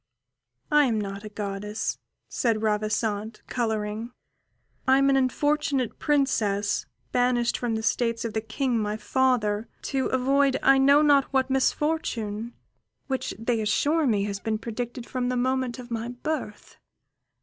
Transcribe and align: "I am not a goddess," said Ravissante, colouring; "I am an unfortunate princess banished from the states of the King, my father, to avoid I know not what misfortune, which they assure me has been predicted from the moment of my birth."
"I 0.71 0.85
am 0.85 0.99
not 0.99 1.23
a 1.23 1.29
goddess," 1.29 1.99
said 2.27 2.63
Ravissante, 2.63 3.41
colouring; 3.45 4.09
"I 4.87 4.97
am 4.97 5.11
an 5.11 5.15
unfortunate 5.15 5.99
princess 5.99 6.87
banished 7.11 7.55
from 7.55 7.75
the 7.75 7.83
states 7.83 8.25
of 8.25 8.33
the 8.33 8.41
King, 8.41 8.79
my 8.79 8.97
father, 8.97 9.67
to 9.83 10.07
avoid 10.07 10.57
I 10.63 10.79
know 10.79 11.03
not 11.03 11.25
what 11.25 11.51
misfortune, 11.51 12.55
which 13.05 13.35
they 13.37 13.61
assure 13.61 14.07
me 14.07 14.23
has 14.23 14.39
been 14.39 14.57
predicted 14.57 15.05
from 15.05 15.29
the 15.29 15.37
moment 15.37 15.77
of 15.77 15.91
my 15.91 16.07
birth." 16.07 16.77